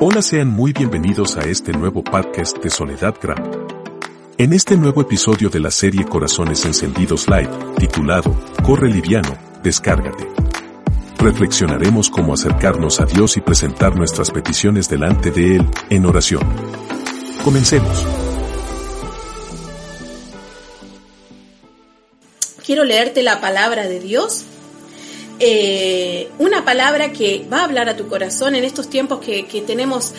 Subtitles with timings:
[0.00, 3.36] Hola, sean muy bienvenidos a este nuevo podcast de Soledad Gram.
[4.36, 8.32] En este nuevo episodio de la serie Corazones Encendidos Live, titulado
[8.62, 10.24] Corre Liviano, Descárgate.
[11.18, 16.48] Reflexionaremos cómo acercarnos a Dios y presentar nuestras peticiones delante de Él, en oración.
[17.42, 18.06] Comencemos.
[22.64, 24.44] Quiero leerte la palabra de Dios
[25.40, 30.12] eh, una palabra que va a hablar a tu corazón en estos tiempos que, tenemos,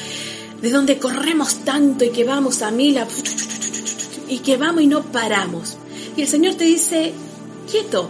[0.61, 2.99] de donde corremos tanto y que vamos a mil,
[4.27, 5.77] y que vamos y no paramos.
[6.15, 7.13] Y el Señor te dice,
[7.69, 8.09] quieto,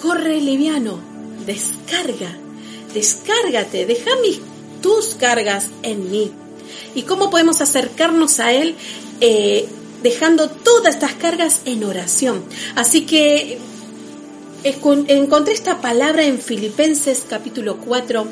[0.00, 0.98] corre liviano,
[1.46, 2.36] descarga,
[2.92, 4.40] descárgate, deja mis,
[4.82, 6.30] tus cargas en mí.
[6.94, 8.74] ¿Y cómo podemos acercarnos a Él?
[9.20, 9.66] Eh,
[10.02, 12.44] dejando todas estas cargas en oración.
[12.74, 13.58] Así que
[14.64, 18.26] encontré esta palabra en Filipenses capítulo 4,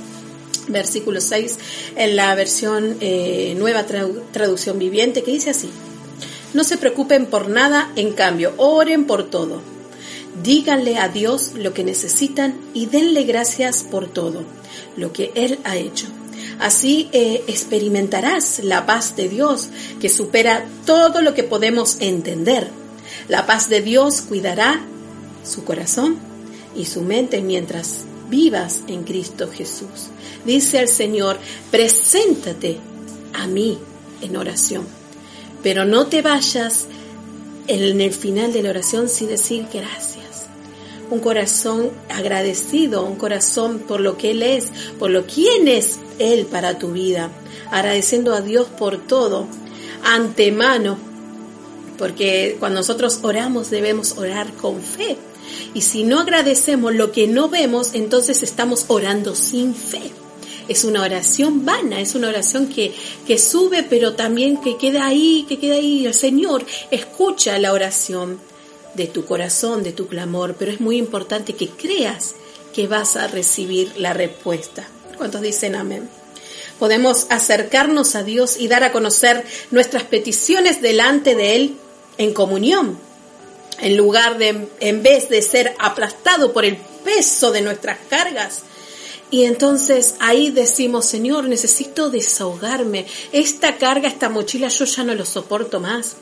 [0.69, 1.59] versículo 6,
[1.97, 5.71] en la versión eh, nueva traducción viviente, que dice así,
[6.55, 9.61] no se preocupen por nada, en cambio, oren por todo.
[10.43, 14.45] Díganle a Dios lo que necesitan y denle gracias por todo
[14.97, 16.07] lo que Él ha hecho.
[16.59, 22.69] Así eh, experimentarás la paz de Dios que supera todo lo que podemos entender.
[23.29, 24.81] La paz de Dios cuidará
[25.43, 26.19] su corazón
[26.75, 30.11] y su mente mientras vivas en Cristo Jesús.
[30.45, 31.39] Dice el Señor,
[31.71, 32.79] preséntate
[33.33, 33.79] a mí
[34.23, 34.87] en oración,
[35.63, 36.87] pero no te vayas
[37.67, 40.21] en el final de la oración sin decir gracias.
[41.11, 46.47] Un corazón agradecido, un corazón por lo que Él es, por lo quién es Él
[46.47, 47.31] para tu vida,
[47.71, 49.47] agradeciendo a Dios por todo,
[50.05, 50.99] antemano,
[51.99, 55.19] porque cuando nosotros oramos debemos orar con fe
[55.75, 60.11] y si no agradecemos lo que no vemos, entonces estamos orando sin fe.
[60.69, 62.95] Es una oración vana, es una oración que,
[63.27, 66.07] que sube, pero también que queda ahí, que queda ahí.
[66.07, 68.39] El Señor escucha la oración
[68.95, 72.35] de tu corazón, de tu clamor, pero es muy importante que creas
[72.73, 74.87] que vas a recibir la respuesta.
[75.17, 76.09] ¿Cuántos dicen amén?
[76.79, 81.77] Podemos acercarnos a Dios y dar a conocer nuestras peticiones delante de Él
[82.17, 83.10] en comunión
[83.81, 88.63] en lugar de, en vez de ser aplastado por el peso de nuestras cargas.
[89.31, 93.07] Y entonces ahí decimos, Señor, necesito desahogarme.
[93.33, 96.17] Esta carga, esta mochila, yo ya no lo soporto más.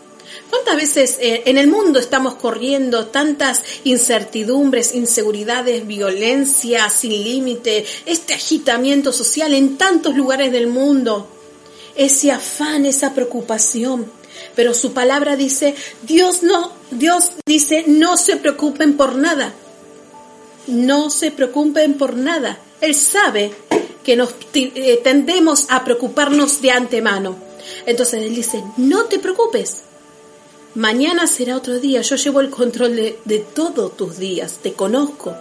[0.50, 8.34] ¿Cuántas veces eh, en el mundo estamos corriendo tantas incertidumbres, inseguridades, violencia sin límite, este
[8.34, 11.28] agitamiento social en tantos lugares del mundo?
[11.96, 14.17] Ese afán, esa preocupación
[14.54, 19.52] pero su palabra dice, Dios no, Dios dice, no se preocupen por nada.
[20.66, 22.58] No se preocupen por nada.
[22.80, 23.52] Él sabe
[24.04, 27.36] que nos eh, tendemos a preocuparnos de antemano.
[27.86, 29.82] Entonces Él dice, no te preocupes.
[30.74, 32.02] Mañana será otro día.
[32.02, 34.58] Yo llevo el control de, todos tus días.
[34.62, 35.34] Te conozco.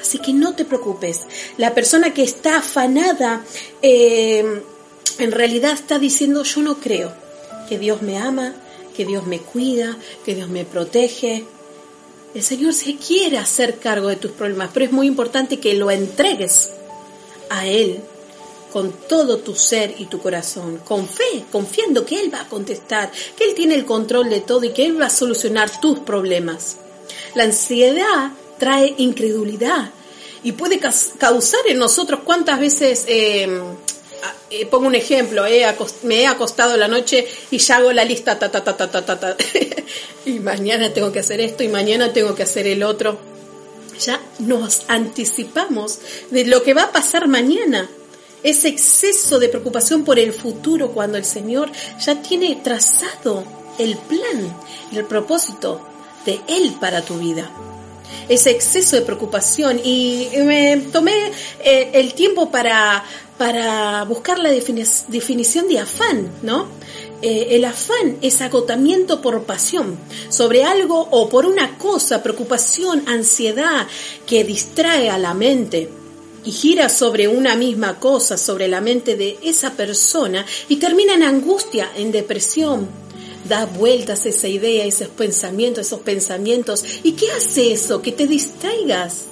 [0.00, 1.22] Así que no te preocupes.
[1.56, 3.44] La persona que está afanada
[3.82, 4.62] eh,
[5.18, 7.25] en realidad está diciendo yo no creo
[7.68, 8.54] que Dios me ama,
[8.96, 11.44] que Dios me cuida, que Dios me protege.
[12.34, 15.90] El Señor se quiere hacer cargo de tus problemas, pero es muy importante que lo
[15.90, 16.70] entregues
[17.50, 18.00] a Él
[18.72, 23.10] con todo tu ser y tu corazón, con fe, confiando que Él va a contestar,
[23.36, 26.76] que Él tiene el control de todo y que Él va a solucionar tus problemas.
[27.34, 29.90] La ansiedad trae incredulidad
[30.42, 33.48] y puede causar en nosotros cuántas veces eh,
[34.50, 35.44] eh, pongo un ejemplo,
[36.02, 39.18] me he acostado la noche y ya hago la lista, ta, ta, ta, ta, ta,
[39.18, 39.36] ta,
[40.24, 43.18] y mañana tengo que hacer esto y mañana tengo que hacer el otro.
[44.00, 45.98] Ya nos anticipamos
[46.30, 47.88] de lo que va a pasar mañana.
[48.42, 53.42] Ese exceso de preocupación por el futuro cuando el Señor ya tiene trazado
[53.78, 54.56] el plan
[54.92, 55.80] y el propósito
[56.24, 57.50] de Él para tu vida
[58.28, 61.32] ese exceso de preocupación y me tomé
[61.64, 63.04] eh, el tiempo para,
[63.38, 66.68] para buscar la definición de afán, ¿no?
[67.22, 73.86] Eh, el afán es agotamiento por pasión sobre algo o por una cosa, preocupación, ansiedad
[74.26, 75.88] que distrae a la mente
[76.44, 81.22] y gira sobre una misma cosa, sobre la mente de esa persona y termina en
[81.22, 83.05] angustia, en depresión.
[83.48, 86.84] Da vueltas esa idea, esos pensamientos, esos pensamientos.
[87.02, 88.02] ¿Y qué hace eso?
[88.02, 89.26] Que te distraigas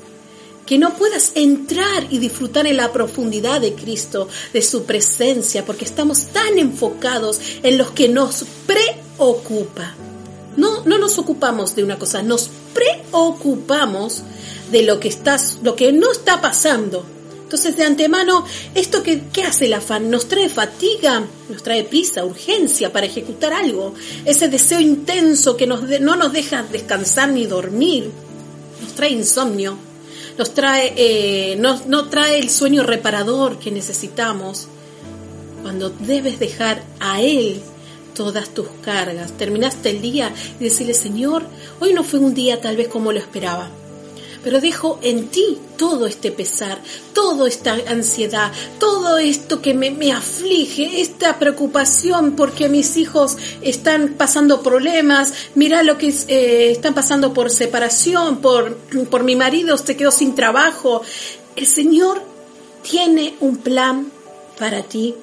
[0.66, 5.84] que no puedas entrar y disfrutar en la profundidad de Cristo, de su presencia, porque
[5.84, 9.94] estamos tan enfocados en lo que nos preocupa.
[10.56, 14.22] No, no nos ocupamos de una cosa, nos preocupamos
[14.70, 17.04] de lo que, está, lo que no está pasando.
[17.54, 20.10] Entonces, de antemano, ¿esto que, qué hace el afán?
[20.10, 23.94] Nos trae fatiga, nos trae prisa, urgencia para ejecutar algo.
[24.24, 28.10] Ese deseo intenso que nos no nos deja descansar ni dormir.
[28.82, 29.78] Nos trae insomnio.
[30.36, 34.66] Nos trae, eh, no trae el sueño reparador que necesitamos.
[35.62, 37.62] Cuando debes dejar a Él
[38.16, 39.30] todas tus cargas.
[39.38, 41.44] Terminaste el día y decirle, Señor,
[41.78, 43.70] hoy no fue un día tal vez como lo esperaba
[44.44, 46.78] pero dejo en ti todo este pesar,
[47.14, 54.62] toda esta ansiedad, todo esto que me, aflige, esta preocupación porque mis hijos están pasando
[54.62, 58.76] problemas, mira lo que eh, están pasando por separación, por,
[59.10, 61.02] por mi marido se quedó sin trabajo.
[61.56, 62.22] El Señor
[62.82, 64.12] tiene un plan
[64.58, 65.14] para ti.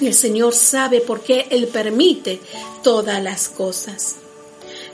[0.00, 2.40] El Señor sabe por qué Él permite
[2.82, 4.16] todas las cosas.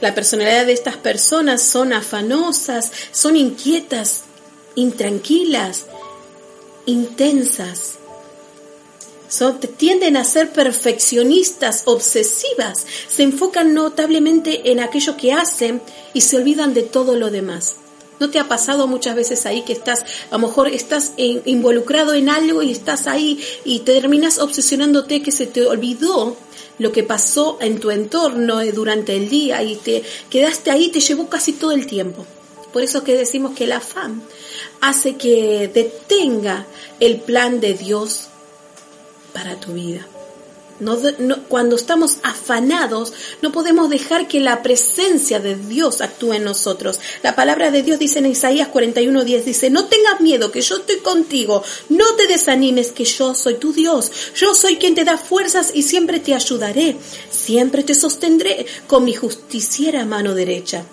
[0.03, 4.23] La personalidad de estas personas son afanosas, son inquietas,
[4.75, 5.87] intranquilas,
[6.87, 7.95] intensas.
[9.29, 15.81] Son, tienden a ser perfeccionistas, obsesivas, se enfocan notablemente en aquello que hacen
[16.13, 17.77] y se olvidan de todo lo demás.
[18.21, 22.29] ¿No te ha pasado muchas veces ahí que estás, a lo mejor estás involucrado en
[22.29, 26.37] algo y estás ahí y terminas obsesionándote que se te olvidó
[26.79, 31.01] lo que pasó en tu entorno eh, durante el día y te quedaste ahí, te
[31.01, 32.25] llevó casi todo el tiempo.
[32.73, 34.23] Por eso que decimos que el afán
[34.81, 36.67] hace que detenga
[37.01, 38.29] el plan de Dios
[39.33, 40.07] para tu vida
[41.49, 47.01] cuando estamos afanados, no podemos dejar que la presencia de Dios actúe en nosotros.
[47.23, 50.99] La palabra de Dios dice en Isaías 41:10, dice, no tengas miedo, que yo estoy
[50.99, 55.73] contigo, no te desanimes, que yo soy tu Dios, yo soy quien te da fuerzas
[55.75, 56.97] y siempre te ayudaré,
[57.31, 60.85] siempre te sostendré con mi justiciera mano derecha.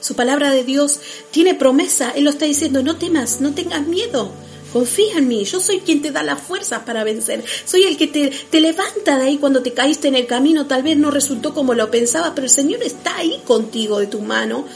[0.00, 1.00] Su palabra de Dios
[1.30, 4.30] tiene promesa, Él lo está diciendo, no temas, no tengas miedo.
[4.76, 7.42] Confía en mí, yo soy quien te da la fuerza para vencer.
[7.64, 10.66] Soy el que te, te levanta de ahí cuando te caíste en el camino.
[10.66, 14.20] Tal vez no resultó como lo pensaba, pero el Señor está ahí contigo de tu
[14.20, 14.66] mano.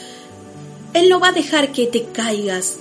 [0.94, 2.76] Él no va a dejar que te caigas.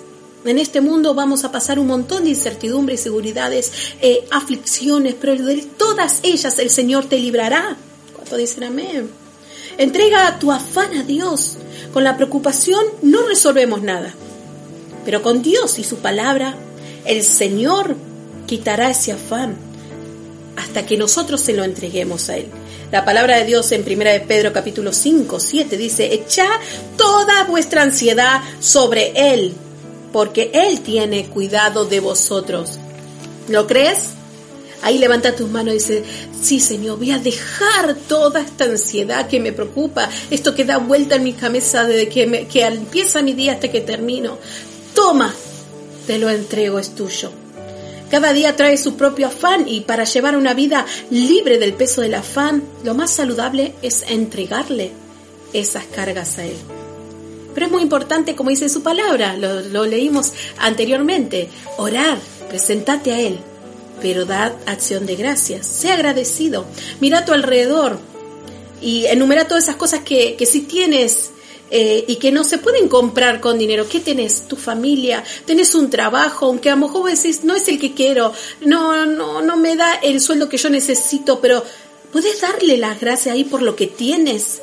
[0.46, 5.58] En este mundo vamos a pasar un montón de incertidumbres, seguridades, eh, aflicciones, pero de
[5.78, 7.76] todas ellas el Señor te librará.
[8.16, 9.10] ¿Cuánto dicen amén?
[9.78, 11.58] Entrega tu afán a Dios.
[11.92, 14.14] Con la preocupación no resolvemos nada,
[15.04, 16.56] pero con Dios y su palabra
[17.10, 17.96] el Señor
[18.46, 19.58] quitará ese afán
[20.56, 22.46] hasta que nosotros se lo entreguemos a Él.
[22.92, 26.48] La palabra de Dios en 1 de Pedro capítulo 5, 7 dice, echa
[26.98, 29.54] toda vuestra ansiedad sobre Él,
[30.14, 32.78] porque Él tiene cuidado de vosotros.
[33.48, 34.12] ¿Lo crees?
[34.84, 36.04] Ahí levanta tus manos y dice,
[36.40, 41.16] sí Señor, voy a dejar toda esta ansiedad que me preocupa, esto que da vuelta
[41.16, 44.38] en mi cabeza desde que, me, que empieza mi día hasta que termino.
[44.94, 45.34] Toma
[46.10, 47.32] te lo entrego, es tuyo.
[48.10, 52.16] Cada día trae su propio afán y para llevar una vida libre del peso del
[52.16, 54.90] afán, lo más saludable es entregarle
[55.54, 56.56] esas cargas a Él.
[57.54, 61.48] Pero es muy importante, como dice su palabra, lo, leímos anteriormente,
[61.78, 62.18] orar,
[62.50, 63.38] presentate a Él,
[64.02, 66.66] pero dad acción de gracias, sé agradecido,
[67.02, 68.00] mira a tu alrededor
[68.82, 71.34] y enumera todas esas cosas que, que si tienes
[71.72, 73.88] eh, y que no se pueden comprar con dinero.
[73.88, 74.48] ¿Qué tenés?
[74.48, 78.34] Tu familia, tenés un trabajo, aunque a lo mejor decís, no es el que quiero,
[78.62, 81.64] no, no, no me da el sueldo que yo necesito, pero
[82.12, 84.62] puedes darle las gracias ahí por lo que tienes.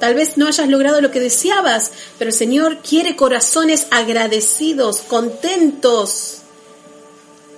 [0.00, 6.38] Tal vez no hayas logrado lo que deseabas, pero el Señor quiere corazones agradecidos, contentos.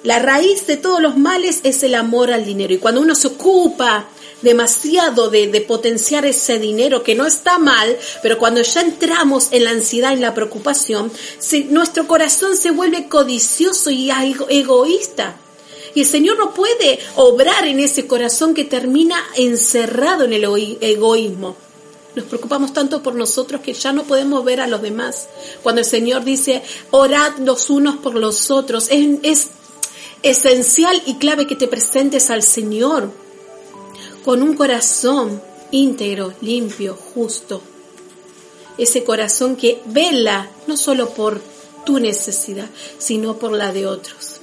[0.02, 2.74] La raíz de todos los males es el amor al dinero.
[2.74, 4.08] Y cuando uno se ocupa
[4.42, 9.70] demasiado de, potenciar ese dinero, que no está mal, pero cuando ya entramos en la
[9.70, 11.10] ansiedad, en la preocupación,
[11.70, 14.10] nuestro corazón se vuelve codicioso y
[14.48, 15.36] egoísta.
[15.94, 20.44] Y el Señor no puede obrar en ese corazón que termina encerrado en el
[20.80, 21.56] egoísmo.
[22.14, 25.28] Nos preocupamos tanto por nosotros que ya no podemos ver a los demás.
[25.62, 29.48] Cuando el Señor dice, orad los unos por los otros, es
[30.22, 33.21] esencial y clave que te presentes al Señor
[34.24, 37.62] con un corazón íntegro, limpio, justo.
[38.78, 41.40] Ese corazón que vela no solo por
[41.84, 44.40] tu necesidad, sino por la de otros.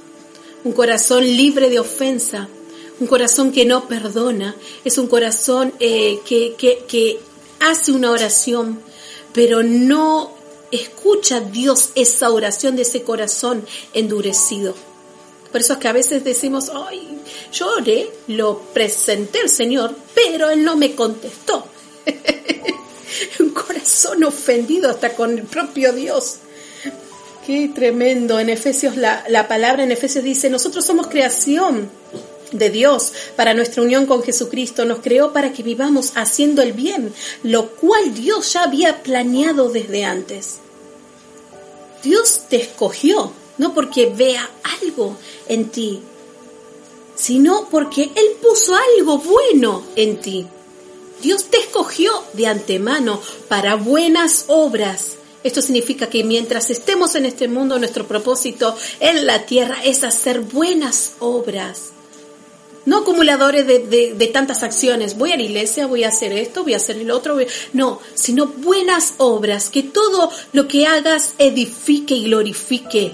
[0.64, 2.48] Un corazón libre de ofensa,
[3.00, 7.18] un corazón que no perdona, es un corazón eh, que, que, que
[7.60, 8.80] hace una oración,
[9.32, 10.32] pero no
[10.70, 14.74] escucha a Dios esa oración de ese corazón endurecido.
[15.50, 17.09] Por eso es que a veces decimos, ay,
[17.52, 21.66] yo oré, lo presenté al Señor, pero Él no me contestó.
[23.40, 26.36] Un corazón ofendido hasta con el propio Dios.
[27.46, 28.38] qué tremendo.
[28.38, 31.90] En Efesios, la, la palabra en Efesios dice, nosotros somos creación
[32.52, 34.84] de Dios para nuestra unión con Jesucristo.
[34.84, 40.04] Nos creó para que vivamos haciendo el bien, lo cual Dios ya había planeado desde
[40.04, 40.58] antes.
[42.02, 44.48] Dios te escogió, no porque vea
[44.82, 45.16] algo
[45.48, 46.00] en ti,
[47.20, 50.46] sino porque Él puso algo bueno en ti.
[51.20, 55.16] Dios te escogió de antemano para buenas obras.
[55.44, 60.40] Esto significa que mientras estemos en este mundo, nuestro propósito en la tierra es hacer
[60.40, 61.92] buenas obras.
[62.86, 65.18] No acumuladores de, tantas acciones.
[65.18, 67.36] Voy a la iglesia, voy a hacer esto, voy a hacer el otro.
[67.74, 69.68] No, sino buenas obras.
[69.68, 73.12] Que todo lo que hagas edifique y glorifique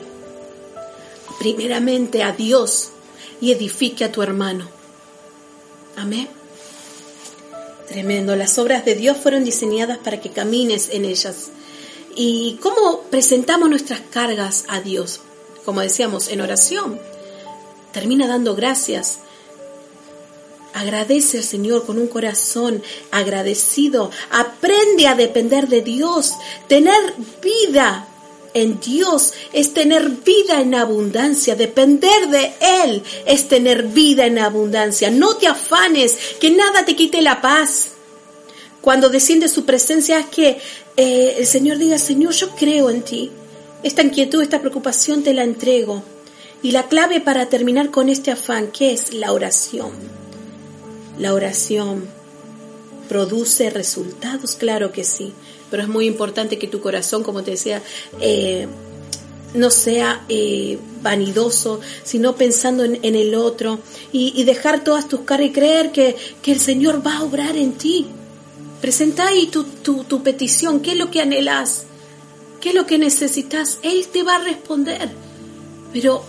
[1.40, 2.92] primeramente a Dios
[3.40, 4.68] y edifique a tu hermano.
[5.96, 6.28] Amén.
[7.88, 8.36] Tremendo.
[8.36, 11.50] Las obras de Dios fueron diseñadas para que camines en ellas.
[12.14, 15.20] ¿Y cómo presentamos nuestras cargas a Dios?
[15.64, 16.98] Como decíamos, en oración.
[17.92, 19.20] Termina dando gracias.
[20.74, 24.10] Agradece al Señor con un corazón agradecido.
[24.30, 26.34] Aprende a depender de Dios.
[26.68, 28.06] Tener vida
[28.56, 31.54] en Dios es tener vida en abundancia.
[31.54, 35.10] Depender de Él es tener vida en abundancia.
[35.10, 37.88] No te afanes, que nada te quite la paz.
[38.80, 40.58] Cuando desciende su presencia es que
[40.96, 43.30] eh, el Señor diga, Señor, yo creo en ti.
[43.82, 46.02] Esta inquietud, esta preocupación te la entrego.
[46.62, 49.12] Y la clave para terminar con este afán, ¿qué es?
[49.12, 49.90] La oración.
[51.18, 52.08] La oración
[53.08, 55.32] produce resultados, claro que sí
[55.70, 57.82] pero es muy importante que tu corazón, como te decía,
[58.20, 58.68] eh,
[59.54, 63.78] no sea eh, vanidoso, sino pensando en, el otro
[64.12, 68.06] y, dejar todas tus caras y creer que, el Señor va a obrar en ti.
[68.80, 71.84] Presenta ahí tu, tu, tu petición, qué es lo que anhelas,
[72.60, 75.08] qué es lo que necesitas, Él te va a responder.
[75.92, 76.22] Pero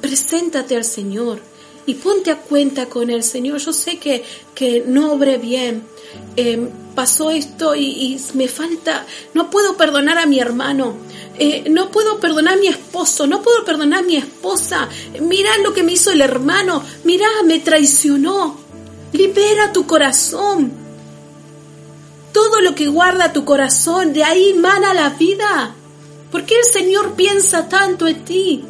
[0.00, 1.40] preséntate al Señor
[1.86, 3.58] y ponte a cuenta con el Señor.
[3.58, 4.24] Yo sé que,
[4.54, 5.84] que no obré bien,
[6.36, 10.96] eh, pasó esto y, me falta, no puedo perdonar a mi hermano,
[11.38, 14.88] eh, no puedo perdonar a mi esposo, no puedo perdonar a mi esposa,
[15.20, 18.62] mira lo que me hizo el hermano, mira, me traicionó.
[19.12, 20.72] Libera tu corazón.
[22.32, 25.72] Todo lo que guarda tu corazón, de ahí mana la vida.
[26.32, 28.64] ¿Por qué el Señor piensa tanto en ti?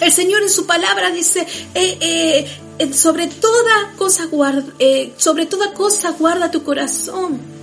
[0.00, 2.46] El Señor en su palabra dice, eh,
[2.78, 7.58] eh, sobre toda cosa guarda, eh, sobre toda cosa guarda tu corazón.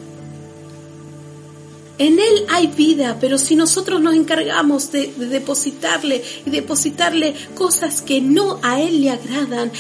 [1.98, 8.20] En Él hay vida, pero si nosotros nos encargamos de, depositarle y depositarle cosas que
[8.20, 9.72] no a Él le agradan,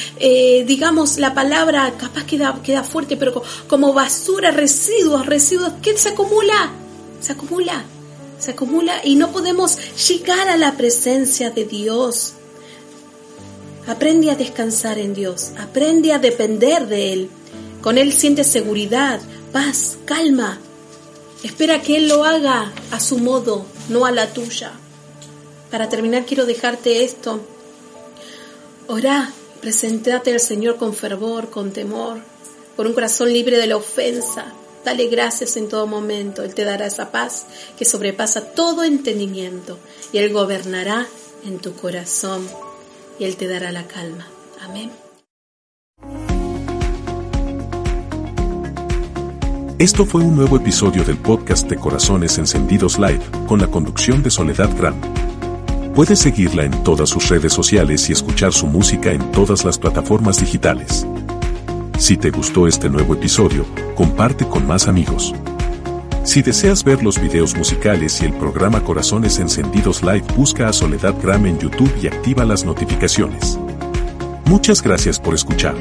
[0.66, 6.72] digamos la palabra capaz queda, queda fuerte, pero como basura, residuos, residuos, ¿qué se acumula?
[7.20, 7.84] Se acumula,
[8.40, 12.36] se acumula y no podemos llegar a la presencia de Dios.
[13.88, 17.30] Aprende a descansar en Dios, aprende a depender de Él.
[17.82, 19.20] Con Él sientes seguridad,
[19.52, 20.58] paz, calma.
[21.44, 24.72] Espera que Él lo haga a su modo, no a la tuya.
[25.70, 27.42] Para terminar quiero dejarte esto.
[28.88, 32.22] Orá, presentate al Señor con fervor, con temor,
[32.76, 34.46] con un corazón libre de la ofensa.
[34.84, 36.42] Dale gracias en todo momento.
[36.42, 37.46] Él te dará esa paz
[37.78, 39.78] que sobrepasa todo entendimiento
[40.12, 41.08] y Él gobernará
[41.46, 42.48] en tu corazón
[43.20, 44.26] y Él te dará la calma.
[44.64, 44.92] Amén.
[49.78, 54.30] Esto fue un nuevo episodio del podcast de Corazones Encendidos Live, con la conducción de
[54.30, 54.96] Soledad Gram.
[55.94, 60.40] Puedes seguirla en todas sus redes sociales y escuchar su música en todas las plataformas
[60.40, 61.06] digitales.
[61.98, 65.34] Si te gustó este nuevo episodio, comparte con más amigos.
[66.26, 71.14] Si deseas ver los videos musicales y el programa Corazones Encendidos Live, busca a Soledad
[71.22, 73.60] Gram en YouTube y activa las notificaciones.
[74.46, 75.76] Muchas gracias por escuchar.